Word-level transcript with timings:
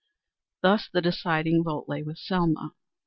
Thus 0.63 0.89
the 0.91 0.99
deciding 1.01 1.63
vote 1.63 1.85
lay 1.87 2.01
with 2.01 2.17
Selma. 2.17 2.73